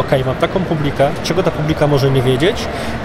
ok, 0.00 0.10
mam 0.26 0.36
taką 0.36 0.60
publikę, 0.60 1.10
czego 1.24 1.42
ta 1.42 1.50
publika 1.50 1.86
może 1.86 2.10
nie 2.10 2.22
wiedzieć, 2.22 2.56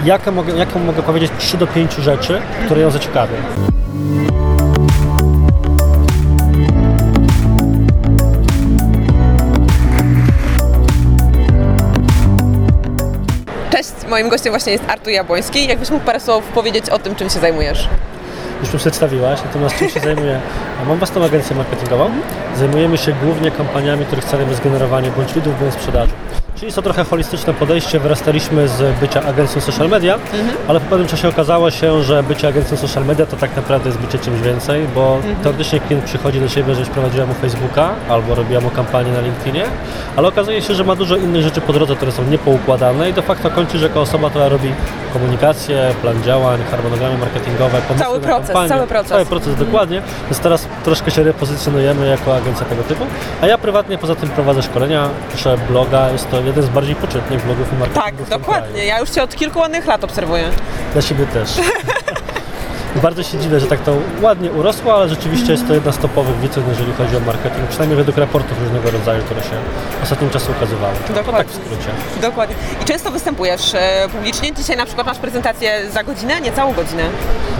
jaką 0.05 0.31
mogę, 0.31 0.53
jaką 0.53 0.79
mogę 0.79 1.03
powiedzieć 1.03 1.31
3 1.37 1.57
do 1.57 1.67
5 1.67 1.93
rzeczy, 1.93 2.41
które 2.65 2.81
ją 2.81 2.91
zaciekawią. 2.91 3.35
Cześć, 13.71 13.91
moim 14.09 14.29
gościem 14.29 14.51
właśnie 14.51 14.71
jest 14.71 14.83
Artur 14.87 15.09
Jabłoński. 15.09 15.67
Jakbyś 15.67 15.89
mógł 15.89 16.05
parę 16.05 16.19
słów 16.19 16.43
powiedzieć 16.43 16.89
o 16.89 16.99
tym, 16.99 17.15
czym 17.15 17.29
się 17.29 17.39
zajmujesz? 17.39 17.89
Już 18.61 18.73
mi 18.73 18.79
przedstawiłaś, 18.79 19.39
natomiast 19.45 19.75
czym 19.75 19.89
się 19.89 19.99
zajmuję? 19.99 20.39
Mam 20.87 20.97
własną 20.97 21.25
agencję 21.25 21.55
marketingową. 21.55 22.09
Zajmujemy 22.57 22.97
się 22.97 23.13
głównie 23.23 23.51
kampaniami, 23.51 24.05
których 24.05 24.25
celem 24.25 24.49
jest 24.49 24.63
generowanie 24.63 25.11
bądź 25.11 25.35
lidów, 25.35 25.59
bądź 25.59 25.73
sprzedaży. 25.73 26.11
Czyli 26.55 26.65
jest 26.65 26.75
to 26.75 26.81
trochę 26.81 27.03
holistyczne 27.03 27.53
podejście. 27.53 27.99
Wyrastaliśmy 27.99 28.67
z 28.67 28.99
bycia 28.99 29.23
agencją 29.23 29.61
social 29.61 29.89
media, 29.89 30.19
ale 30.67 30.79
po 30.79 30.89
pewnym 30.89 31.07
czasie 31.07 31.29
okazało 31.29 31.71
się, 31.71 32.03
że 32.03 32.23
bycie 32.23 32.47
agencją 32.47 32.77
social 32.77 33.05
media 33.05 33.25
to 33.25 33.37
tak 33.37 33.55
naprawdę 33.55 33.89
jest 33.89 34.01
bycie 34.01 34.19
czymś 34.19 34.41
więcej, 34.41 34.87
bo 34.95 35.17
teoretycznie 35.43 35.79
klient 35.79 36.03
przychodzi 36.05 36.39
do 36.39 36.49
Ciebie, 36.49 36.75
żebyś 36.75 36.89
prowadziła 36.89 37.25
mu 37.25 37.33
Facebooka 37.33 37.89
albo 38.09 38.35
robiła 38.35 38.61
mu 38.61 38.69
kampanię 38.69 39.11
na 39.11 39.21
LinkedInie, 39.21 39.63
ale 40.15 40.27
okazuje 40.27 40.61
się, 40.61 40.73
że 40.75 40.83
ma 40.83 40.95
dużo 40.95 41.15
innych 41.15 41.41
rzeczy 41.41 41.61
po 41.61 41.73
drodze, 41.73 41.95
które 41.95 42.11
są 42.11 42.23
niepoukładane 42.23 43.09
i 43.09 43.13
de 43.13 43.21
facto 43.21 43.49
kończysz 43.49 43.81
jako 43.81 44.01
osoba, 44.01 44.29
która 44.29 44.49
robi 44.49 44.71
komunikację, 45.13 45.93
plan 46.01 46.23
działań, 46.23 46.59
harmonogramy 46.71 47.17
marketingowe, 47.17 47.81
pomysły 47.81 48.05
Cały 48.05 48.19
proces, 48.19 48.47
kampanię. 48.47 48.69
cały 48.69 48.87
proces. 48.87 49.09
Cały 49.09 49.25
proces, 49.25 49.55
dokładnie. 49.55 50.01
Więc 50.25 50.39
teraz 50.39 50.67
troszkę 50.83 51.11
się 51.11 51.23
repozycjonujemy 51.23 52.07
jako 52.07 52.35
agencja 52.35 52.65
tego 52.65 52.83
typu, 52.83 53.03
a 53.41 53.47
ja 53.47 53.57
prywatnie 53.57 53.97
poza 53.97 54.15
tym 54.15 54.29
prowadzę 54.29 54.63
szkolenia, 54.63 55.09
piszę 55.31 55.57
bloga, 55.69 56.09
jest 56.09 56.31
to 56.31 56.41
jeden 56.47 56.63
z 56.63 56.69
bardziej 56.69 56.95
poczytnych 56.95 57.45
blogów 57.45 57.73
i 57.73 57.75
marketingu 57.75 58.25
Tak, 58.25 58.39
dokładnie. 58.39 58.71
kraju. 58.73 58.87
Ja 58.87 58.99
już 58.99 59.09
Cię 59.09 59.23
od 59.23 59.35
kilku 59.35 59.59
ładnych 59.59 59.85
lat 59.85 60.03
obserwuję. 60.03 60.49
Dla 60.93 61.01
siebie 61.01 61.25
też. 61.25 61.49
Bardzo 63.01 63.23
się 63.23 63.37
dziwię, 63.37 63.59
że 63.59 63.67
tak 63.67 63.79
to 63.79 63.95
ładnie 64.21 64.51
urosło, 64.51 64.93
ale 64.95 65.09
rzeczywiście 65.09 65.51
jest 65.51 65.67
to 65.67 65.73
jedna 65.73 65.91
z 65.91 65.97
topowych 65.97 66.39
witryn, 66.39 66.69
jeżeli 66.69 66.93
chodzi 66.93 67.17
o 67.17 67.19
marketing, 67.19 67.67
przynajmniej 67.69 67.97
według 67.97 68.17
raportów 68.17 68.61
różnego 68.63 68.91
rodzaju, 68.91 69.23
które 69.23 69.41
się 69.41 69.49
ostatnim 70.03 70.29
czasem 70.29 70.53
ukazywały. 70.57 70.93
To 71.07 71.13
tak 71.13 71.25
Dokładnie. 71.25 71.51
w 71.53 71.55
skrócie. 71.55 71.89
Dokładnie. 72.21 72.55
I 72.81 72.85
często 72.85 73.11
występujesz 73.11 73.73
e, 73.75 74.07
publicznie. 74.11 74.53
Dzisiaj 74.53 74.77
na 74.77 74.85
przykład 74.85 75.07
masz 75.07 75.17
prezentację 75.17 75.91
za 75.91 76.03
godzinę, 76.03 76.41
nie 76.41 76.51
całą 76.51 76.73
godzinę. 76.73 77.03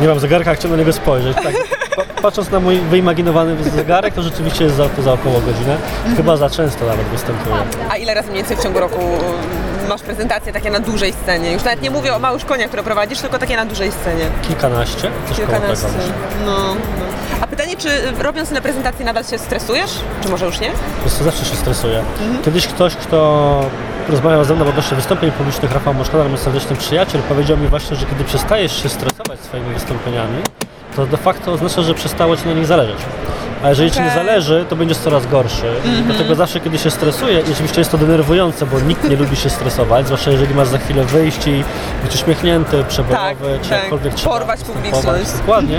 Nie 0.02 0.08
mam 0.08 0.20
zegarka, 0.20 0.56
chciałem 0.56 0.72
na 0.72 0.78
niego 0.80 0.94
spojrzeć. 0.94 1.36
Tak. 1.36 1.54
Pa- 1.96 2.22
Patrząc 2.22 2.52
na 2.52 2.60
mój 2.60 2.80
wyimaginowany 2.80 3.64
zegarek, 3.76 4.14
to 4.14 4.24
rzeczywiście 4.24 4.64
jest 4.64 4.76
za, 4.76 4.90
to 4.90 5.02
za 5.02 5.14
około 5.14 5.40
godzinę. 5.42 5.78
Chyba 6.18 6.38
za 6.38 6.50
często 6.50 6.86
nawet 6.86 7.06
występuję. 7.06 7.56
A 7.90 7.98
ile 7.98 8.14
razy 8.14 8.28
mniej 8.30 8.44
więcej 8.44 8.58
w 8.58 8.64
ciągu 8.64 8.80
roku 8.80 9.00
masz 9.90 10.02
prezentacje 10.02 10.54
takie 10.54 10.72
na 10.72 10.80
dużej 10.80 11.14
scenie? 11.14 11.52
Już 11.52 11.64
nawet 11.64 11.82
nie 11.82 11.92
mówię 11.92 12.16
o 12.16 12.20
małych 12.20 12.46
koniach, 12.46 12.68
które 12.68 12.84
prowadzisz, 12.84 13.20
tylko 13.20 13.40
takie 13.40 13.56
na 13.56 13.66
dużej 13.66 13.92
scenie. 13.92 14.26
Kilkanaście, 14.48 15.12
coś. 15.28 15.38
Kilkanaście. 15.38 15.88
No, 16.46 16.58
no. 16.76 17.06
A 17.42 17.48
pytanie, 17.48 17.78
czy 17.78 17.90
robiąc 18.20 18.50
tyle 18.50 18.62
prezentacji 18.62 19.06
nadal 19.06 19.24
się 19.24 19.38
stresujesz? 19.38 19.92
Czy 20.24 20.30
może 20.30 20.46
już 20.46 20.60
nie? 20.60 20.72
Wiesz 21.04 21.14
zawsze 21.14 21.46
się 21.46 21.56
stresuje. 21.56 22.04
Kiedyś 22.46 22.68
ktoś, 22.68 22.96
kto 22.96 23.62
rozmawiał 24.10 24.44
ze 24.44 24.56
mną 24.56 24.68
odnośnie 24.68 24.98
wystąpień 24.98 25.32
publicznych, 25.32 25.72
Rafał 25.72 25.94
Moszkoda, 25.94 26.24
mój 26.24 26.38
serdeczny 26.38 26.76
przyjaciel, 26.76 27.22
powiedział 27.22 27.58
mi 27.58 27.68
właśnie, 27.68 27.98
że 27.98 28.06
kiedy 28.06 28.24
przestajesz 28.24 28.84
się 28.84 28.90
stresować 28.90 29.40
swoimi 29.40 29.74
wystąpieniami, 29.74 30.42
to 30.96 31.06
de 31.06 31.18
facto 31.18 31.52
oznacza, 31.52 31.82
że 31.82 31.94
przestało 31.94 32.38
Ci 32.38 32.48
na 32.48 32.54
nich 32.54 32.66
zależeć. 32.66 32.98
A 33.66 33.70
jeżeli 33.70 33.92
Ci 33.92 34.02
nie 34.02 34.12
zależy, 34.12 34.66
to 34.70 34.76
będziesz 34.76 34.98
coraz 34.98 35.28
gorszy. 35.28 35.74
Dlatego 36.06 36.36
zawsze, 36.36 36.60
kiedy 36.60 36.78
się 36.78 36.92
stresuję, 36.92 37.40
i 37.40 37.52
oczywiście 37.52 37.82
jest 37.82 37.92
to 37.92 37.98
denerwujące, 37.98 38.66
bo 38.66 38.80
nikt 38.80 39.10
nie 39.10 39.16
lubi 39.16 39.36
się 39.36 39.50
stresować, 39.50 40.06
zwłaszcza 40.06 40.32
jeżeli 40.32 40.56
masz 40.56 40.68
za 40.68 40.78
chwilę 40.78 41.04
wyjść 41.04 41.48
i 41.48 41.64
być 42.04 42.16
uśmiechnięty, 42.16 42.84
przebojowy, 42.90 43.24
Tak, 43.54 43.62
czy 43.62 43.70
tak. 43.70 43.80
jakkolwiek 43.82 44.14
trzeba 44.14 44.38
Porwać 44.38 44.64
publiczność. 44.64 45.32
Dokładnie. 45.38 45.78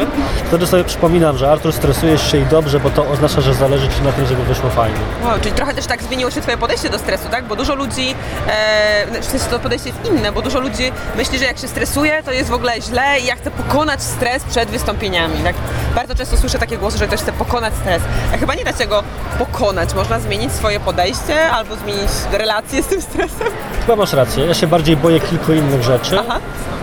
Wtedy 0.48 0.66
sobie 0.66 0.84
przypominam, 0.84 1.38
że 1.38 1.50
Artur 1.50 1.72
stresujesz 1.72 2.32
się 2.32 2.38
i 2.38 2.46
dobrze, 2.46 2.80
bo 2.80 2.90
to 2.90 3.08
oznacza, 3.08 3.40
że 3.40 3.54
zależy 3.54 3.88
Ci 3.88 4.02
na 4.04 4.12
tym, 4.12 4.26
żeby 4.26 4.44
wyszło 4.44 4.70
fajnie. 4.70 4.98
Wow, 5.24 5.40
czyli 5.42 5.54
trochę 5.54 5.74
też 5.74 5.86
tak 5.86 6.02
zmieniło 6.02 6.30
się 6.30 6.40
Twoje 6.40 6.56
podejście 6.56 6.90
do 6.90 6.98
stresu, 6.98 7.28
tak? 7.30 7.44
Bo 7.44 7.56
dużo 7.56 7.74
ludzi, 7.74 8.14
e, 8.48 9.20
w 9.20 9.24
sensie 9.24 9.46
to 9.50 9.58
podejście 9.58 9.88
jest 9.88 10.04
inne, 10.12 10.32
bo 10.32 10.42
dużo 10.42 10.60
ludzi 10.60 10.92
myśli, 11.16 11.38
że 11.38 11.44
jak 11.44 11.58
się 11.58 11.68
stresuje, 11.68 12.22
to 12.22 12.32
jest 12.32 12.50
w 12.50 12.54
ogóle 12.54 12.80
źle 12.82 13.20
i 13.20 13.26
ja 13.26 13.36
chcę 13.36 13.50
pokonać 13.50 14.02
stres 14.02 14.44
przed 14.44 14.68
wystąpieniami, 14.68 15.34
tak? 15.44 15.54
Bardzo 15.94 16.14
często 16.14 16.36
słyszę 16.36 16.58
takie 16.58 16.78
głosy, 16.78 16.98
że 16.98 17.06
ktoś 17.06 17.20
chce 17.20 17.32
pokonać 17.32 17.72
stres. 17.76 18.02
A 18.34 18.36
chyba 18.36 18.54
nie 18.54 18.64
da 18.64 18.72
się 18.72 18.86
go 18.86 19.02
pokonać, 19.38 19.94
można 19.94 20.20
zmienić 20.20 20.52
swoje 20.52 20.80
podejście 20.80 21.50
albo 21.50 21.76
zmienić 21.76 22.10
relacje 22.32 22.82
z 22.82 22.86
tym 22.86 23.02
stresem. 23.02 23.46
Chyba 23.80 23.96
masz 23.96 24.12
rację. 24.12 24.46
Ja 24.46 24.54
się 24.54 24.66
bardziej 24.66 24.96
boję 24.96 25.20
kilku 25.20 25.52
innych 25.52 25.82
rzeczy. 25.82 26.18
Aha. 26.20 26.40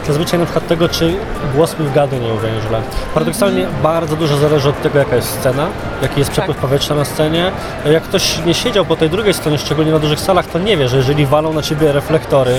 Zazwyczaj 0.08 0.40
na 0.40 0.46
przykład 0.46 0.68
tego, 0.68 0.90
czy 0.90 1.14
głos 1.56 1.80
mi 1.80 1.86
w 1.86 1.94
gadu 1.94 2.16
nie 2.16 2.34
uwięźle. 2.34 2.81
Paradoksalnie 3.14 3.66
bardzo 3.84 4.16
dużo 4.16 4.38
zależy 4.38 4.69
od 4.69 4.81
tego, 4.81 5.00
jaka 5.00 5.16
jest 5.16 5.30
scena, 5.30 5.68
jaki 6.02 6.19
jest 6.19 6.31
przepływ 6.31 6.58
Tak. 6.58 6.62
powietrza 6.62 6.96
na 6.96 7.06
scenie. 7.06 7.52
Jak 7.91 8.03
ktoś 8.03 8.46
nie 8.46 8.53
siedział 8.53 8.86
po 8.86 8.96
tej 8.96 9.09
drugiej 9.09 9.34
stronie, 9.34 9.58
szczególnie 9.58 9.92
na 9.92 10.00
dużych 10.00 10.19
salach, 10.19 10.46
to 10.46 10.59
nie 10.59 10.78
wie, 10.78 10.88
że 10.88 10.97
jeżeli 10.97 11.25
walą 11.25 11.53
na 11.53 11.62
ciebie 11.62 11.92
reflektory, 11.92 12.56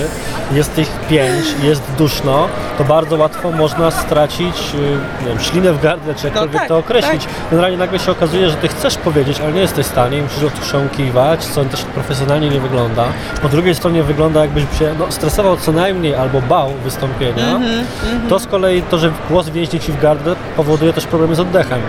jest 0.51 0.77
ich 0.77 0.91
pięć, 1.09 1.45
jest 1.63 1.81
duszno, 1.97 2.47
to 2.77 2.83
bardzo 2.83 3.15
łatwo 3.17 3.51
można 3.51 3.91
stracić 3.91 4.55
y, 4.75 4.77
nie 5.21 5.27
wiem, 5.29 5.39
ślinę 5.39 5.73
w 5.73 5.81
gardle, 5.81 6.15
czy 6.15 6.25
jakkolwiek 6.27 6.59
tak, 6.59 6.67
to 6.67 6.77
określić. 6.77 7.27
Generalnie 7.51 7.77
nagle 7.77 7.99
się 7.99 8.11
okazuje, 8.11 8.49
że 8.49 8.55
ty 8.55 8.67
chcesz 8.67 8.97
powiedzieć, 8.97 9.39
ale 9.41 9.53
nie 9.53 9.61
jesteś 9.61 9.85
w 9.85 9.89
stanie 9.89 10.21
musisz 10.21 10.43
odchrząkiwać, 10.43 11.45
co 11.45 11.65
też 11.65 11.81
profesjonalnie 11.83 12.49
nie 12.49 12.59
wygląda. 12.59 13.03
Po 13.41 13.49
drugiej 13.49 13.75
stronie 13.75 14.03
wygląda 14.03 14.41
jakbyś 14.41 14.63
się 14.79 14.95
no, 14.99 15.11
stresował 15.11 15.57
co 15.57 15.71
najmniej 15.71 16.15
albo 16.15 16.41
bał 16.41 16.69
wystąpienia. 16.83 17.34
To 18.29 18.39
z 18.39 18.47
kolei 18.47 18.81
to, 18.81 18.97
że 18.97 19.11
głos 19.29 19.49
więźni 19.49 19.79
ci 19.79 19.91
w 19.91 20.01
gardle 20.01 20.35
powoduje 20.55 20.93
też 20.93 21.05
problemy 21.05 21.35
z 21.35 21.39
oddechem. 21.39 21.79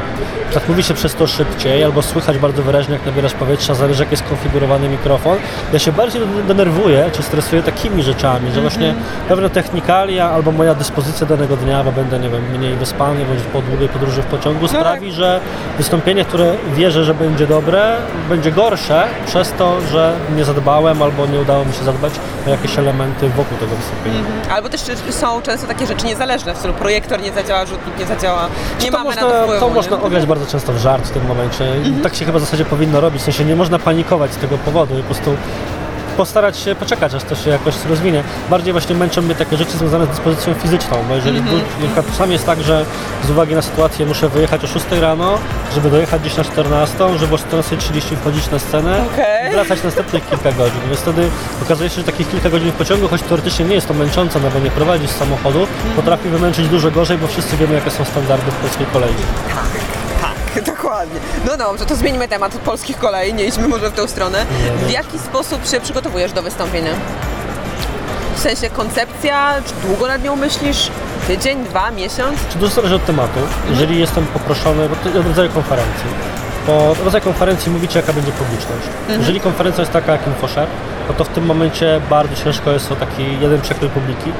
Tak 0.56 0.68
mówi 0.68 0.82
się 0.82 0.94
przez 0.94 1.14
to 1.14 1.26
szybciej 1.26 1.84
albo 1.84 2.02
słychać 2.02 2.38
bardzo 2.38 2.62
wyraźnie 2.62 2.94
jak 2.94 3.06
nabierasz 3.06 3.32
powietrza, 3.32 3.74
zależy 3.74 4.02
jak 4.02 4.10
jest 4.10 4.24
skonfigurowany 4.24 4.88
mikrofon. 4.88 5.38
Ja 5.72 5.78
się 5.78 5.92
bardziej 5.92 6.22
denerwuję 6.48 7.10
czy 7.12 7.22
stresuję 7.22 7.62
takimi 7.62 8.02
rzeczami, 8.02 8.52
że 8.52 8.60
właśnie 8.60 8.94
pewne 9.28 9.50
technikalia 9.50 10.30
albo 10.30 10.52
moja 10.52 10.74
dyspozycja 10.74 11.26
danego 11.26 11.56
dnia, 11.56 11.84
bo 11.84 11.92
będę, 11.92 12.18
nie 12.18 12.28
wiem, 12.28 12.42
mniej 12.58 12.76
wyspany 12.76 13.24
bądź 13.24 13.40
po 13.52 13.62
długiej 13.62 13.88
podróży 13.88 14.22
w 14.22 14.26
pociągu 14.26 14.68
sprawi, 14.68 15.12
że 15.12 15.40
wystąpienie, 15.78 16.24
które 16.24 16.54
wierzę, 16.74 17.04
że 17.04 17.14
będzie 17.14 17.46
dobre, 17.46 17.96
będzie 18.28 18.52
gorsze 18.52 19.04
przez 19.26 19.52
to, 19.52 19.80
że 19.92 20.12
nie 20.36 20.44
zadbałem 20.44 21.02
albo 21.02 21.26
nie 21.26 21.40
udało 21.40 21.64
mi 21.64 21.72
się 21.72 21.84
zadbać 21.84 22.12
o 22.46 22.50
jakieś 22.50 22.78
elementy 22.78 23.28
wokół 23.28 23.58
tego 23.58 23.76
wystąpienia. 23.76 24.20
Albo 24.50 24.68
też 24.68 24.80
są 25.10 25.42
często 25.42 25.66
takie 25.66 25.86
rzeczy 25.86 26.06
niezależne, 26.06 26.54
w 26.54 26.58
stylu 26.58 26.74
projektor 26.74 27.20
nie 27.20 27.32
zadziała, 27.32 27.66
rzutnik 27.66 27.98
nie 27.98 28.06
zadziała, 28.06 28.48
nie 28.82 28.90
to 28.90 28.98
mamy 28.98 29.04
można, 29.04 29.22
na 29.22 29.30
to 29.30 29.42
wpływu. 29.42 29.60
to 29.60 29.68
można 29.68 30.02
ograć 30.02 30.26
bardzo 30.26 30.45
często 30.46 30.72
w 30.72 30.78
żart 30.78 31.06
w 31.06 31.10
tym 31.10 31.26
momencie. 31.26 31.64
I 31.84 31.92
Tak 32.02 32.14
się 32.14 32.24
chyba 32.24 32.38
w 32.38 32.42
zasadzie 32.42 32.64
powinno 32.64 33.00
robić. 33.00 33.20
W 33.22 33.24
sensie 33.24 33.44
nie 33.44 33.56
można 33.56 33.78
panikować 33.78 34.32
z 34.32 34.36
tego 34.36 34.58
powodu 34.58 34.94
i 34.98 35.02
po 35.02 35.04
prostu 35.14 35.36
postarać 36.16 36.56
się 36.58 36.74
poczekać, 36.74 37.14
aż 37.14 37.22
to 37.24 37.34
się 37.34 37.50
jakoś 37.50 37.74
rozwinie. 37.90 38.22
Bardziej 38.50 38.72
właśnie 38.72 38.94
męczą 38.96 39.22
mnie 39.22 39.34
takie 39.34 39.56
rzeczy 39.56 39.78
związane 39.78 40.06
z 40.06 40.08
dyspozycją 40.08 40.54
fizyczną, 40.54 40.96
bo 41.08 41.14
jeżeli 41.14 41.38
Mhm. 41.38 41.60
mm 41.80 42.04
czasami 42.12 42.32
jest 42.32 42.46
tak, 42.46 42.62
że 42.62 42.84
z 43.26 43.30
uwagi 43.30 43.54
na 43.54 43.62
sytuację 43.62 44.06
muszę 44.06 44.28
wyjechać 44.28 44.64
o 44.64 44.66
6 44.66 44.86
rano, 45.00 45.38
żeby 45.74 45.90
dojechać 45.90 46.20
gdzieś 46.20 46.36
na 46.36 46.44
14, 46.44 47.18
żeby 47.18 47.34
o 47.34 47.38
14.30 47.38 48.16
wchodzić 48.16 48.50
na 48.50 48.58
scenę 48.58 49.04
Okej. 49.14 49.50
i 49.50 49.54
wracać 49.54 49.82
następnych 49.84 50.28
kilka 50.30 50.52
godzin. 50.52 50.80
Więc 50.86 50.98
wtedy 51.00 51.28
okazuje 51.62 51.90
się, 51.90 51.96
że 51.96 52.04
takich 52.04 52.30
kilka 52.30 52.50
godzin 52.50 52.70
w 52.72 52.74
pociągu, 52.74 53.08
choć 53.08 53.22
teoretycznie 53.22 53.64
nie 53.64 53.74
jest 53.74 53.88
to 53.88 53.94
męczące, 53.94 54.40
no 54.40 54.50
bo 54.50 54.58
nie 54.58 54.70
prowadzisz 54.70 55.10
samochodu, 55.10 55.60
Mhm. 55.60 55.94
potrafi 55.96 56.28
wymęczyć 56.28 56.68
dużo 56.68 56.90
gorzej, 56.90 57.18
bo 57.18 57.26
wszyscy 57.26 57.56
wiemy, 57.56 57.74
jakie 57.74 57.90
są 57.90 58.04
standardy 58.04 58.50
w 58.50 58.54
polskiej 58.54 58.86
kolei. 58.92 59.14
Dokładnie. 60.76 61.20
No 61.46 61.56
dobrze, 61.56 61.86
to 61.86 61.96
zmieńmy 61.96 62.28
temat 62.28 62.52
polskich 62.52 62.98
kolei, 62.98 63.34
nie 63.34 63.44
idźmy 63.44 63.68
może 63.68 63.90
w 63.90 63.92
tą 63.92 64.06
stronę. 64.06 64.46
W 64.86 64.90
jaki 64.90 65.18
sposób 65.18 65.66
się 65.66 65.80
przygotowujesz 65.80 66.32
do 66.32 66.42
wystąpienia? 66.42 66.90
W 68.34 68.38
sensie 68.38 68.70
koncepcja, 68.70 69.54
czy 69.66 69.86
długo 69.88 70.08
nad 70.08 70.22
nią 70.22 70.36
myślisz? 70.36 70.90
Tydzień, 71.26 71.64
dwa, 71.64 71.90
miesiąc? 71.90 72.38
Czy 72.52 72.58
dużo 72.58 72.74
zależy 72.74 72.94
od 72.94 73.06
tematu. 73.06 73.40
Jeżeli 73.70 73.98
jestem 73.98 74.26
poproszony, 74.26 74.88
bo 74.88 74.96
to 74.96 75.20
od 75.20 75.26
rodzaju 75.26 75.50
konferencji. 75.50 76.06
Po 76.66 76.94
rodzaju 77.04 77.24
konferencji 77.24 77.72
mówicie, 77.72 77.98
jaka 77.98 78.12
będzie 78.12 78.32
publiczność. 78.32 78.86
Jeżeli 79.08 79.40
konferencja 79.40 79.82
jest 79.82 79.92
taka 79.92 80.12
jak 80.12 80.26
InfoShare, 80.26 80.68
no 81.08 81.14
to 81.14 81.24
w 81.24 81.28
tym 81.28 81.46
momencie 81.46 82.00
bardzo 82.10 82.44
ciężko 82.44 82.72
jest 82.72 82.92
o 82.92 82.96
taki 82.96 83.40
jeden 83.40 83.60
przekrój 83.60 83.90
publiki 83.90 84.32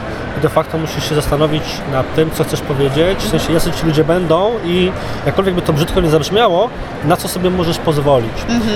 de 0.43 0.49
facto 0.49 0.79
musisz 0.79 1.09
się 1.09 1.15
zastanowić 1.15 1.63
nad 1.93 2.15
tym, 2.15 2.31
co 2.31 2.45
chcesz 2.45 2.61
powiedzieć, 2.61 3.19
w 3.19 3.31
sensie 3.31 3.53
jacy 3.53 3.73
ci 3.73 3.87
ludzie 3.87 4.05
będą 4.05 4.53
i 4.65 4.93
jakkolwiek 5.27 5.55
by 5.55 5.63
to 5.63 5.73
brzydko 5.73 6.01
nie 6.01 6.11
zabrzmiało, 6.11 6.71
na 7.05 7.17
co 7.17 7.29
sobie 7.29 7.51
możesz 7.51 7.79
pozwolić. 7.79 8.33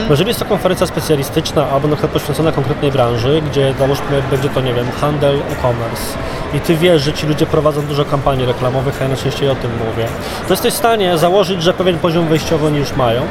Bo 0.07 0.13
jeżeli 0.13 0.29
jest 0.29 0.41
to 0.41 0.47
konferencja 0.47 0.87
specjalistyczna 0.87 1.67
albo 1.71 1.89
na 1.89 1.97
przykład 1.97 2.13
poświęcona 2.13 2.53
konkretnej 2.53 2.93
branży, 2.93 3.43
gdzie 3.51 3.75
załóżmy 3.79 4.23
będzie 4.31 4.49
to, 4.49 4.61
nie 4.61 4.75
wiem, 4.75 4.87
handel, 5.01 5.37
e-commerce, 5.37 6.19
i 6.55 6.61
ty 6.61 6.77
wiesz, 6.77 7.03
że 7.03 7.13
ci 7.13 7.27
ludzie 7.27 7.47
prowadzą 7.47 7.83
dużo 7.83 8.05
kampanii 8.05 8.47
reklamowych, 8.47 8.97
a 9.01 9.03
ja 9.03 9.09
najczęściej 9.09 9.49
o 9.49 9.55
tym 9.55 9.71
mówię, 9.71 10.07
to 10.47 10.53
jesteś 10.53 10.75
w 10.75 10.77
stanie 10.77 11.19
założyć, 11.19 11.63
że 11.63 11.75
pewien 11.75 11.99
poziom 11.99 12.27
wejściowy 12.27 12.67
oni 12.67 12.79
już 12.79 12.97
mają 12.97 13.23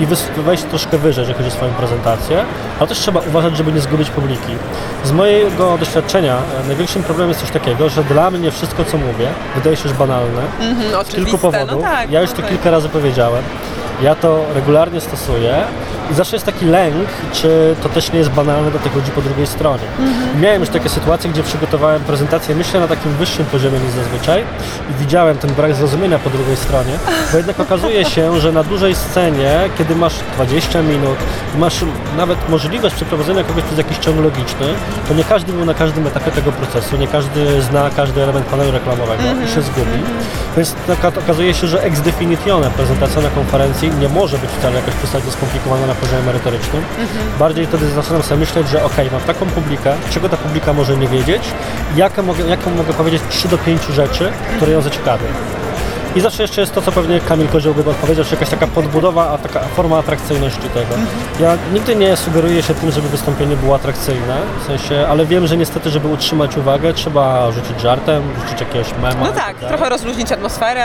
i 0.00 0.06
wejść 0.42 0.62
troszkę 0.62 0.98
wyżej, 0.98 1.22
jeżeli 1.22 1.38
chodzi 1.38 1.48
o 1.48 1.52
swoją 1.52 1.72
prezentację, 1.72 2.44
ale 2.78 2.88
też 2.88 2.98
trzeba 2.98 3.20
uważać, 3.20 3.56
żeby 3.56 3.72
nie 3.72 3.80
zgubić 3.80 4.10
publiki. 4.10 4.52
Z 5.04 5.12
mojego 5.12 5.78
doświadczenia 5.78 6.36
e, 6.64 6.66
największym 6.66 7.02
problemem 7.02 7.28
jest 7.28 7.40
coś 7.40 7.50
takiego, 7.50 7.77
że 7.88 8.04
dla 8.04 8.30
mnie 8.30 8.50
wszystko, 8.50 8.84
co 8.84 8.96
mówię, 8.98 9.28
wydaje 9.54 9.76
się 9.76 9.88
już 9.88 9.98
banalne, 9.98 10.42
Mhm, 10.60 10.90
z 10.90 10.94
oczywiste. 10.94 11.24
kilku 11.24 11.38
powodów. 11.38 11.70
No 11.76 11.82
tak, 11.82 12.10
ja 12.10 12.20
już 12.20 12.30
no 12.30 12.36
to 12.36 12.42
kilka 12.42 12.70
razy 12.70 12.88
powiedziałem. 12.88 13.42
Ja 14.02 14.14
to 14.14 14.44
regularnie 14.54 15.00
stosuję 15.00 15.64
i 16.10 16.14
zawsze 16.14 16.36
jest 16.36 16.46
taki 16.46 16.64
lęk, 16.64 17.08
czy 17.32 17.76
to 17.82 17.88
też 17.88 18.12
nie 18.12 18.18
jest 18.18 18.30
banalne 18.30 18.70
do 18.70 18.78
tych 18.78 18.94
ludzi 18.94 19.10
po 19.10 19.22
drugiej 19.22 19.46
stronie. 19.46 19.82
Mhm. 19.98 20.40
Miałem 20.40 20.60
już 20.60 20.70
takie 20.70 20.88
sytuacje, 20.88 21.30
gdzie 21.30 21.42
przygotowałem 21.42 22.02
prezentację, 22.02 22.54
myślę, 22.54 22.80
na 22.80 22.88
takim 22.88 23.12
wyższym 23.12 23.46
poziomie 23.46 23.78
niż 23.78 23.90
zazwyczaj 23.90 24.44
i 24.90 24.94
widziałem 25.00 25.38
ten 25.38 25.54
brak 25.54 25.74
zrozumienia 25.74 26.18
po 26.18 26.30
drugiej 26.30 26.56
stronie, 26.56 26.92
bo 27.32 27.36
jednak 27.36 27.60
okazuje 27.60 28.04
się, 28.04 28.40
że 28.40 28.52
na 28.52 28.64
dużej 28.64 28.94
scenie, 28.94 29.60
kiedy 29.78 29.96
masz 29.96 30.14
20 30.34 30.82
minut, 30.82 31.16
masz 31.58 31.84
nawet 32.16 32.48
możliwość 32.48 32.94
przeprowadzenia 32.94 33.44
kogoś 33.44 33.64
przez 33.64 33.78
jakiś 33.78 33.98
ciąg 33.98 34.20
logiczny, 34.24 34.66
to 35.08 35.14
nie 35.14 35.24
każdy 35.24 35.52
był 35.52 35.64
na 35.64 35.74
każdym 35.74 36.06
etapie 36.06 36.30
tego 36.30 36.52
procesu, 36.52 36.96
nie 36.96 37.06
każdy 37.08 37.62
zna 37.62 37.90
każdy 37.96 38.22
element 38.22 38.46
panelu 38.46 38.70
reklamowego 38.72 39.22
i 39.44 39.48
się 39.54 39.62
zgubi. 39.62 39.98
Więc 40.58 40.74
okazuje 41.18 41.54
się, 41.54 41.66
że 41.66 41.82
ex 41.82 42.00
definitione 42.00 42.70
prezentacja 42.70 43.22
na 43.22 43.30
konferencji 43.30 43.90
nie 44.00 44.08
może 44.08 44.38
być 44.38 44.50
wcale 44.50 44.76
jakoś 44.76 44.94
przesadnie 44.94 45.32
skomplikowana 45.32 45.86
na 45.86 45.94
poziomie 45.94 46.22
merytorycznym. 46.22 46.82
Bardziej 47.38 47.66
wtedy 47.66 47.90
zaczynam 47.90 48.22
sobie 48.22 48.40
myśleć, 48.40 48.68
że 48.68 48.84
okej, 48.84 49.10
mam 49.12 49.20
taką 49.20 49.46
publikę, 49.46 49.94
czego 50.10 50.28
ta 50.28 50.36
publika 50.36 50.72
może 50.72 50.96
nie 50.96 51.08
wiedzieć, 51.08 51.42
jaką 51.96 52.22
mogę, 52.22 52.44
jaką 52.44 52.70
mogę 52.70 52.92
powiedzieć 52.92 53.22
3 53.30 53.48
do 53.48 53.58
5 53.58 53.82
rzeczy, 53.82 54.32
które 54.56 54.72
ją 54.72 54.82
zaciekawią. 54.82 55.26
I 56.18 56.20
zawsze 56.20 56.42
jeszcze 56.42 56.60
jest 56.60 56.74
to, 56.74 56.82
co 56.82 56.92
pewnie 56.92 57.20
Kamil 57.20 57.48
Kozioł 57.48 57.74
by 57.74 57.90
odpowiedział, 57.90 58.24
czy 58.24 58.34
jakaś 58.34 58.48
taka 58.48 58.66
podbudowa, 58.66 59.30
a 59.30 59.38
taka 59.38 59.60
forma 59.60 59.98
atrakcyjności 59.98 60.68
tego. 60.68 60.94
Ja 61.40 61.56
nigdy 61.72 61.96
nie 61.96 62.16
sugeruję 62.16 62.62
się 62.62 62.74
tym, 62.74 62.90
żeby 62.90 63.08
wystąpienie 63.08 63.56
było 63.56 63.74
atrakcyjne, 63.74 64.36
w 64.62 64.66
sensie, 64.66 65.06
ale 65.08 65.26
wiem, 65.26 65.46
że 65.46 65.56
niestety, 65.56 65.90
żeby 65.90 66.08
utrzymać 66.08 66.56
uwagę, 66.56 66.92
trzeba 66.92 67.52
rzucić 67.52 67.80
żartem, 67.80 68.22
rzucić 68.42 68.60
jakiegoś 68.60 68.92
mema. 69.02 69.24
No 69.26 69.32
tak, 69.32 69.56
dalej. 69.56 69.68
trochę 69.68 69.88
rozluźnić 69.88 70.32
atmosferę. 70.32 70.84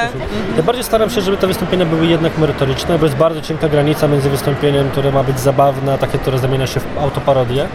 Ja 0.58 0.64
bardziej 0.64 0.84
staram 0.84 1.10
się, 1.10 1.22
żeby 1.22 1.38
te 1.38 1.48
wystąpienia 1.48 1.86
były 1.86 2.06
jednak 2.06 2.38
merytoryczne, 2.38 3.00
bo 3.00 3.06
jest 3.06 3.18
bardzo 3.18 3.42
cienka 3.42 3.70
granica 3.70 4.08
między 4.08 4.30
wystąpieniem, 4.30 4.90
które 4.90 5.12
ma 5.12 5.24
być 5.24 5.40
zabawne, 5.40 5.94
a 5.94 5.98
takie, 5.98 6.18
które 6.18 6.40
zamienia 6.40 6.68
się 6.68 6.80
w 6.80 6.98
autoparodię. 7.02 7.68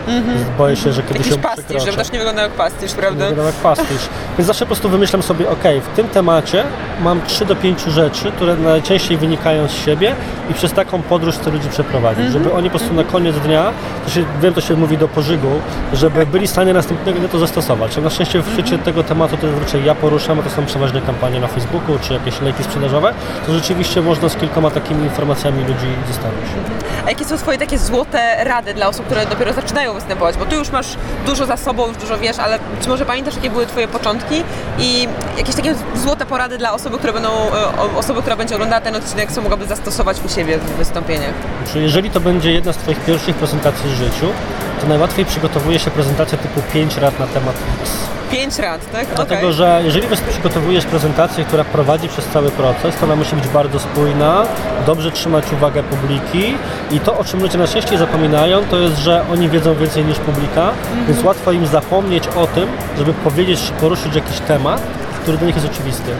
Boję 0.58 0.76
się, 0.76 0.92
że 0.92 1.02
kiedyś 1.02 1.16
Jakiś 1.16 1.32
ją 1.32 1.38
pastisz, 1.38 1.84
żeby 1.84 1.96
też 1.96 2.12
nie 2.12 2.18
wyglądał 2.18 2.44
jak 2.44 2.52
pastisz, 2.52 2.92
prawda? 2.92 3.24
Nie 3.24 3.30
wiadomo 3.30 3.46
jak 3.46 3.56
pastisz. 3.56 4.08
Więc 4.38 4.46
zawsze 4.46 4.64
po 4.64 4.66
prostu 4.66 4.88
wymyślam 4.88 5.22
sobie, 5.22 5.50
ok, 5.50 5.64
w 5.92 5.96
tym 5.96 6.08
temacie 6.08 6.64
mam 7.00 7.22
3 7.26 7.47
do 7.48 7.56
5 7.56 7.82
rzeczy, 7.82 8.32
które 8.32 8.56
najczęściej 8.56 9.16
wynikają 9.16 9.68
z 9.68 9.84
siebie 9.84 10.14
i 10.50 10.54
przez 10.54 10.72
taką 10.72 11.02
podróż 11.02 11.34
chcę 11.34 11.50
ludzi 11.50 11.68
przeprowadzić, 11.68 12.32
żeby 12.32 12.52
oni 12.52 12.70
po 12.70 12.78
prostu 12.78 12.94
na 12.94 13.04
koniec 13.04 13.36
dnia, 13.36 13.72
to 14.04 14.10
się, 14.10 14.24
wiem, 14.42 14.54
to 14.54 14.60
się 14.60 14.74
mówi 14.74 14.98
do 14.98 15.08
pożygu, 15.08 15.60
żeby 15.92 16.26
byli 16.26 16.46
w 16.46 16.50
stanie 16.50 16.72
następnego 16.72 17.18
dnia 17.18 17.28
to 17.28 17.38
zastosować. 17.38 17.96
Na 17.96 18.10
szczęście 18.10 18.42
w 18.42 18.52
świecie 18.52 18.78
tego 18.78 19.02
tematu, 19.02 19.36
to 19.36 19.50
zazwyczaj 19.50 19.84
ja 19.84 19.94
poruszam, 19.94 20.40
a 20.40 20.42
to 20.42 20.50
są 20.50 20.66
przeważnie 20.66 21.00
kampanie 21.00 21.40
na 21.40 21.46
Facebooku 21.46 21.98
czy 22.02 22.12
jakieś 22.12 22.40
lejki 22.40 22.64
sprzedażowe, 22.64 23.14
to 23.46 23.54
rzeczywiście 23.54 24.02
można 24.02 24.28
z 24.28 24.36
kilkoma 24.36 24.70
takimi 24.70 25.04
informacjami 25.04 25.60
ludzi 25.60 25.88
zostawić. 26.08 26.46
A 27.06 27.10
jakie 27.10 27.24
są 27.24 27.36
Twoje 27.36 27.58
takie 27.58 27.78
złote 27.78 28.44
rady 28.44 28.74
dla 28.74 28.88
osób, 28.88 29.06
które 29.06 29.26
dopiero 29.26 29.52
zaczynają 29.52 29.94
występować? 29.94 30.36
Bo 30.36 30.46
Ty 30.46 30.56
już 30.56 30.70
masz 30.70 30.96
dużo 31.26 31.46
za 31.46 31.56
sobą, 31.56 31.88
już 31.88 31.96
dużo 31.96 32.18
wiesz, 32.18 32.38
ale 32.38 32.58
czy 32.80 32.88
może 32.88 33.06
pamiętasz, 33.06 33.36
jakie 33.36 33.50
były 33.50 33.66
Twoje 33.66 33.88
początki 33.88 34.42
i 34.78 35.08
jakieś 35.38 35.54
takie 35.54 35.74
złote 35.94 36.26
porady 36.26 36.58
dla 36.58 36.72
osoby, 36.72 36.98
które 36.98 37.12
będą, 37.12 37.28
e, 37.28 37.96
osoby, 37.96 38.20
która 38.20 38.36
będzie 38.36 38.54
oglądała 38.54 38.80
ten 38.80 38.96
odcinek, 38.96 39.32
co 39.32 39.42
mogłaby 39.42 39.66
zastosować 39.66 40.16
u 40.26 40.28
siebie 40.28 40.58
w 40.58 40.76
wystąpieniach? 40.76 41.34
Jeżeli 41.74 42.10
to 42.10 42.20
będzie 42.20 42.52
jedna 42.52 42.72
z 42.72 42.76
Twoich 42.76 43.04
pierwszych 43.04 43.36
prezentacji 43.36 43.90
w 43.90 43.94
życiu, 43.94 44.26
to 44.80 44.86
najłatwiej 44.86 45.24
przygotowuje 45.24 45.78
się 45.78 45.90
prezentację 45.90 46.38
typu 46.38 46.62
5 46.72 46.96
rad 46.96 47.18
na 47.18 47.26
temat 47.26 47.56
X. 47.82 48.17
Pięć 48.30 48.58
rad, 48.58 48.92
tak? 48.92 49.06
Dlatego, 49.16 49.40
Okej. 49.40 49.52
że 49.52 49.80
jeżeli 49.84 50.06
przygotowujesz 50.30 50.84
prezentację, 50.84 51.44
która 51.44 51.64
prowadzi 51.64 52.08
przez 52.08 52.26
cały 52.26 52.50
proces, 52.50 52.96
to 52.96 53.06
ona 53.06 53.16
musi 53.16 53.36
być 53.36 53.48
bardzo 53.48 53.78
spójna, 53.78 54.46
dobrze 54.86 55.10
trzymać 55.10 55.44
uwagę 55.52 55.82
publiki 55.82 56.54
i 56.90 57.00
to, 57.00 57.18
o 57.18 57.24
czym 57.24 57.40
ludzie 57.42 57.58
najczęściej 57.58 57.98
zapominają, 57.98 58.64
to 58.70 58.78
jest, 58.78 58.98
że 58.98 59.24
oni 59.32 59.48
wiedzą 59.48 59.74
więcej 59.74 60.04
niż 60.04 60.18
publika, 60.18 60.70
więc 61.08 61.24
łatwo 61.24 61.52
im 61.52 61.66
zapomnieć 61.66 62.28
o 62.28 62.46
tym, 62.46 62.68
żeby 62.98 63.12
powiedzieć 63.12 63.60
czy 63.60 63.72
poruszyć 63.72 64.14
jakiś 64.14 64.38
temat, 64.40 64.82
który 65.28 65.38
dla 65.38 65.46
nich 65.46 65.56
jest 65.56 65.68
oczywisty. 65.68 66.10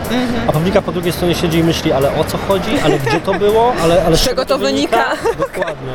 A 0.46 0.52
publika 0.52 0.82
po 0.82 0.92
drugiej 0.92 1.12
stronie 1.12 1.34
siedzi 1.34 1.58
i 1.58 1.64
myśli, 1.64 1.92
ale 1.92 2.14
o 2.16 2.24
co 2.24 2.38
chodzi, 2.38 2.70
ale 2.84 2.98
gdzie 2.98 3.20
to 3.20 3.34
było, 3.34 3.72
ale, 3.82 4.04
ale 4.06 4.16
z 4.16 4.20
czego 4.20 4.44
to 4.44 4.58
wynika? 4.58 5.04
Dokładnie. 5.46 5.92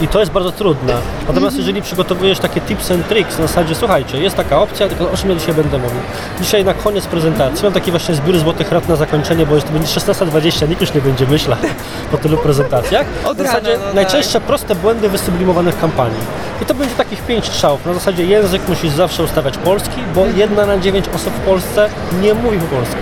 I 0.00 0.08
to 0.08 0.20
jest 0.20 0.32
bardzo 0.32 0.52
trudne. 0.52 0.94
Natomiast 1.28 1.56
jeżeli 1.56 1.82
przygotowujesz 1.82 2.38
takie 2.38 2.60
tips 2.60 2.90
and 2.90 3.08
tricks 3.08 3.38
na 3.38 3.46
zasadzie, 3.46 3.74
słuchajcie, 3.74 4.18
jest 4.18 4.36
taka 4.36 4.60
opcja, 4.60 4.88
tylko 4.88 5.10
o 5.10 5.16
czym 5.16 5.30
ja 5.30 5.36
dzisiaj 5.36 5.54
będę 5.54 5.78
mówił. 5.78 6.00
Dzisiaj 6.40 6.64
na 6.64 6.74
koniec 6.74 7.06
prezentacji 7.06 7.64
mam 7.64 7.72
taki 7.72 7.90
właśnie 7.90 8.14
zbiór 8.14 8.38
złotych 8.38 8.72
rad 8.72 8.88
na 8.88 8.96
zakończenie, 8.96 9.46
bo 9.46 9.54
jest 9.54 9.66
to 9.66 9.72
będzie 9.72 9.88
16.20, 9.88 10.68
nikt 10.68 10.80
już 10.80 10.94
nie 10.94 11.00
będzie 11.00 11.26
myślał 11.26 11.58
po 12.10 12.18
tylu 12.18 12.38
prezentacjach. 12.38 13.06
Od 13.24 13.36
w 13.36 13.40
zasadzie 13.40 13.72
rana, 13.72 13.80
no 13.80 13.86
tak. 13.86 13.94
najczęstsze 13.94 14.40
proste 14.40 14.74
błędy 14.74 15.08
wysublimowane 15.08 15.72
w 15.72 15.80
kampanii. 15.80 16.20
I 16.62 16.64
to 16.64 16.74
będzie 16.74 16.94
takich 16.94 17.22
pięć 17.22 17.44
strzałów. 17.44 17.86
Na 17.86 17.94
zasadzie 17.94 18.24
język 18.24 18.68
musisz 18.68 18.90
zawsze 18.90 19.22
ustawiać 19.22 19.58
polski, 19.58 20.00
bo 20.14 20.26
jedna 20.26 20.66
na 20.66 20.78
dziewięć 20.78 21.08
osób 21.08 21.32
w 21.32 21.40
Polsce 21.40 21.88
nie 22.22 22.34
mówi 22.34 22.51
po 22.58 22.76
polsku, 22.76 22.96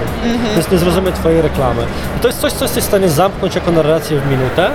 więc 0.55 0.71
nie 0.71 0.79
zrozumie 0.79 1.13
Twojej 1.13 1.43
reklamy. 1.43 1.83
I 2.17 2.21
to 2.21 2.29
jest 2.29 2.41
coś, 2.41 2.53
co 2.53 2.65
jesteś 2.65 2.85
w 2.85 2.87
stanie 2.87 3.09
zamknąć 3.09 3.55
jako 3.55 3.73
narrację 3.73 4.21
w 4.21 4.31
minutę. 4.31 4.71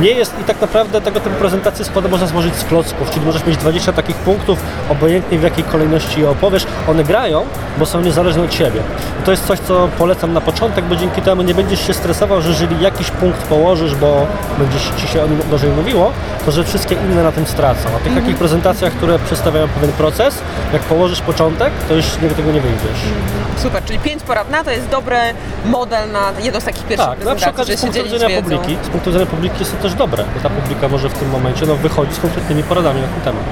Nie 0.00 0.10
jest 0.10 0.34
i 0.40 0.44
tak 0.44 0.60
naprawdę 0.60 1.00
tego 1.00 1.20
typu 1.20 1.36
prezentację 1.36 1.84
składa 1.84 2.08
można 2.08 2.26
złożyć 2.26 2.54
z 2.54 2.64
klocków, 2.64 3.10
czyli 3.10 3.26
możesz 3.26 3.46
mieć 3.46 3.56
20 3.56 3.92
takich 3.92 4.16
punktów, 4.16 4.58
obojętnie 4.88 5.38
w 5.38 5.42
jakiej 5.42 5.64
kolejności 5.64 6.20
je 6.20 6.30
opowiesz. 6.30 6.66
One 6.88 7.04
grają, 7.04 7.42
bo 7.78 7.86
są 7.86 8.00
niezależne 8.00 8.42
od 8.42 8.54
siebie. 8.54 8.80
I 9.20 9.22
to 9.22 9.30
jest 9.30 9.46
coś, 9.46 9.58
co 9.58 9.88
polecam 9.98 10.32
na 10.32 10.40
początek, 10.40 10.84
bo 10.84 10.96
dzięki 10.96 11.22
temu 11.22 11.42
nie 11.42 11.54
będziesz 11.54 11.86
się 11.86 11.94
stresował, 11.94 12.42
że 12.42 12.48
jeżeli 12.48 12.80
jakiś 12.80 13.10
punkt 13.10 13.42
położysz, 13.42 13.94
bo 13.94 14.26
będzie 14.58 14.78
ci 14.96 15.08
się 15.08 15.22
o 15.22 15.26
nim 15.26 15.40
gorzej 15.50 15.70
mówiło, 15.70 16.12
to 16.46 16.52
że 16.52 16.64
wszystkie 16.64 16.94
inne 16.94 17.22
na 17.22 17.32
tym 17.32 17.46
stracą. 17.46 17.88
A 17.96 18.04
tych 18.04 18.14
takich 18.14 18.36
prezentacjach, 18.36 18.92
które 18.92 19.18
przedstawiają 19.18 19.68
pewien 19.68 19.92
proces, 19.92 20.38
jak 20.72 20.82
położysz 20.82 21.20
początek, 21.20 21.72
to 21.88 21.94
już 21.94 22.04
nie, 22.22 22.28
tego 22.28 22.52
nie 22.52 22.60
wyjdziesz. 22.60 23.00
Super, 23.62 23.84
czyli 23.84 23.98
pięć 23.98 24.22
porad 24.22 24.50
na 24.50 24.64
to 24.64 24.70
jest 24.70 24.88
dobry 24.88 25.16
model 25.64 26.12
na 26.12 26.32
jedną 26.42 26.60
z 26.60 26.64
takich 26.64 26.84
pierwszych 26.84 27.08
Tak, 27.08 27.18
na 27.18 27.24
prezentacji, 27.24 27.74
okazji 27.74 27.76
z 27.76 27.80
żeby 27.80 27.94
się 27.94 28.02
punktu 28.02 28.14
widzenia 28.14 28.42
publiki, 28.42 28.76
z 28.84 28.88
punktu 28.88 29.10
widzenia 29.10 29.26
publiki 29.26 29.64
jest 29.68 29.82
to 29.82 29.88
też 29.88 29.94
dobre, 29.94 30.24
bo 30.34 30.40
ta 30.48 30.50
publika 30.50 30.88
może 30.88 31.08
w 31.08 31.14
tym 31.14 31.30
momencie 31.30 31.66
no, 31.66 31.76
wychodzić 31.76 32.14
z 32.16 32.20
konkretnymi 32.20 32.62
poradami 32.62 33.00
na 33.00 33.06
ten 33.06 33.20
temat. 33.20 33.44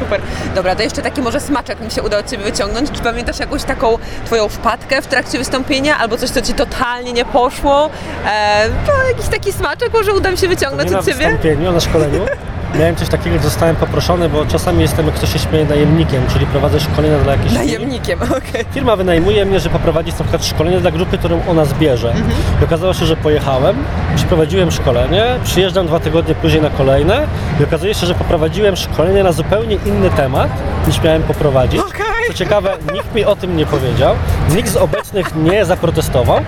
Super. 0.00 0.20
Dobra, 0.54 0.76
to 0.76 0.82
jeszcze 0.82 1.02
taki 1.02 1.22
może 1.22 1.40
smaczek 1.40 1.80
mi 1.80 1.90
się 1.90 2.02
uda 2.02 2.18
od 2.18 2.30
Ciebie 2.30 2.44
wyciągnąć. 2.44 2.90
Czy 2.90 3.02
pamiętasz 3.02 3.38
jakąś 3.38 3.64
taką 3.64 3.98
Twoją 4.26 4.48
wpadkę 4.48 5.02
w 5.02 5.06
trakcie 5.06 5.38
wystąpienia 5.38 5.98
albo 5.98 6.16
coś, 6.16 6.30
co 6.30 6.42
Ci 6.42 6.54
totalnie 6.54 7.12
nie 7.12 7.24
poszło? 7.24 7.90
E, 8.26 8.68
to 8.86 9.08
jakiś 9.08 9.28
taki 9.28 9.52
smaczek 9.52 9.92
może 9.92 10.12
uda 10.12 10.30
mi 10.30 10.38
się 10.38 10.48
wyciągnąć 10.48 10.90
na 10.90 10.98
od 10.98 11.04
Ciebie? 11.04 11.18
wystąpieniu, 11.18 11.72
na 11.72 11.80
szkoleniu. 11.80 12.20
Miałem 12.78 12.96
coś 12.96 13.08
takiego, 13.08 13.36
że 13.36 13.42
zostałem 13.42 13.76
poproszony, 13.76 14.28
bo 14.28 14.46
czasami 14.46 14.82
jestem, 14.82 15.06
jak 15.06 15.14
ktoś 15.14 15.32
się 15.32 15.38
śmieje, 15.38 15.64
najemnikiem, 15.64 16.22
czyli 16.32 16.46
prowadzę 16.46 16.80
szkolenia 16.80 17.18
dla 17.18 17.32
jakiejś. 17.32 17.52
Najemnikiem, 17.52 18.18
okej. 18.38 18.64
Firma 18.72 18.96
wynajmuje 18.96 19.44
mnie, 19.44 19.60
że 19.60 19.70
poprowadzić 19.70 20.18
na 20.18 20.24
przykład 20.24 20.46
szkolenie 20.46 20.80
dla 20.80 20.90
grupy, 20.90 21.18
którą 21.18 21.40
ona 21.48 21.64
zbierze. 21.64 22.10
Mhm. 22.10 22.32
I 22.62 22.64
okazało 22.64 22.94
się, 22.94 23.06
że 23.06 23.16
pojechałem, 23.16 23.76
przeprowadziłem 24.16 24.70
szkolenie, 24.70 25.24
przyjeżdżam 25.44 25.86
dwa 25.86 26.00
tygodnie 26.00 26.34
później 26.34 26.62
na 26.62 26.70
kolejne 26.70 27.26
i 27.60 27.64
okazuje 27.64 27.94
się, 27.94 28.06
że 28.06 28.14
poprowadziłem 28.14 28.76
szkolenie 28.76 29.22
na 29.22 29.32
zupełnie 29.32 29.78
inny 29.86 30.10
temat 30.10 30.48
niż 30.86 31.02
miałem 31.02 31.22
poprowadzić. 31.22 31.80
Okej. 31.80 32.04
Co 32.28 32.34
ciekawe, 32.34 32.76
nikt 32.94 33.14
mi 33.14 33.24
o 33.24 33.36
tym 33.36 33.56
nie 33.56 33.66
powiedział, 33.66 34.14
nikt 34.54 34.68
z 34.68 34.76
obecnych 34.76 35.36
nie 35.36 35.64
zaprotestował 35.64 36.40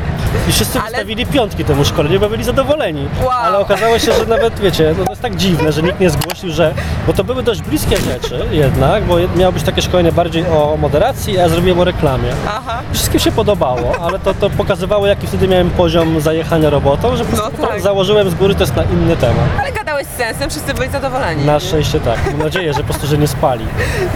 i 0.48 0.52
wszyscy 0.52 0.78
Ale- 0.78 0.88
wystawili 0.88 1.26
piątki 1.26 1.64
temu 1.64 1.84
szkoleniu, 1.84 2.20
bo 2.20 2.28
byli 2.28 2.44
zadowoleni. 2.44 3.08
Wow. 3.20 3.30
Ale 3.30 3.58
okazało 3.58 3.98
się, 3.98 4.12
że 4.12 4.26
nawet, 4.26 4.60
wiecie, 4.60 4.94
no 4.98 5.04
to 5.04 5.12
jest 5.12 5.22
tak 5.22 5.36
dziwne, 5.36 5.72
że 5.72 5.82
nikt 5.82 6.00
nie 6.00 6.10
zgłosił, 6.10 6.50
że... 6.52 6.74
Bo 7.06 7.12
to 7.12 7.24
były 7.24 7.42
dość 7.42 7.62
bliskie 7.62 7.96
rzeczy 7.96 8.44
jednak, 8.50 9.04
bo 9.04 9.16
miało 9.36 9.52
być 9.52 9.62
takie 9.62 9.82
szkolenie 9.82 10.12
bardziej 10.12 10.46
o 10.46 10.76
moderacji, 10.80 11.38
a 11.38 11.42
ja 11.42 11.48
zrobiłem 11.48 11.80
o 11.80 11.84
reklamie. 11.84 12.28
Aha. 12.48 12.82
Wszystkim 12.92 13.20
się 13.20 13.32
podobało, 13.32 13.92
ale 14.02 14.18
to, 14.18 14.34
to 14.34 14.50
pokazywało, 14.50 15.06
jaki 15.06 15.26
wtedy 15.26 15.48
miałem 15.48 15.70
poziom 15.70 16.20
zajechania 16.20 16.70
robotą, 16.70 17.16
że 17.16 17.24
po 17.24 17.36
prostu 17.36 17.52
No 17.62 17.66
tak. 17.68 17.80
założyłem 17.80 18.30
z 18.30 18.34
góry 18.34 18.54
test 18.54 18.76
na 18.76 18.82
inny 18.82 19.16
temat. 19.16 19.44
Ale 19.60 19.72
gadałeś 19.72 20.06
z 20.06 20.16
sensem, 20.16 20.50
wszyscy 20.50 20.74
byli 20.74 20.90
zadowoleni. 20.90 21.44
Na 21.44 21.60
szczęście 21.60 22.00
tak. 22.00 22.18
Mam 22.32 22.38
nadzieję, 22.42 22.72
że 22.72 22.78
po 22.80 22.84
prostu, 22.84 23.06
że 23.06 23.18
nie 23.18 23.28
spali. 23.28 23.64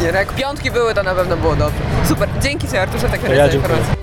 Nie, 0.03 0.13
no 0.13 0.19
jak 0.19 0.33
piątki 0.33 0.71
były, 0.71 0.95
to 0.95 1.03
na 1.03 1.15
pewno 1.15 1.37
było 1.37 1.57
dobrze. 1.57 1.81
Super, 2.09 2.29
dzięki 2.43 2.69
Ci 2.69 2.77
Arturze, 2.77 3.09
tak 3.09 3.21
To 3.21 3.33
ja 3.33 3.49
dziękuję. 3.49 3.75
informacje. 3.75 4.00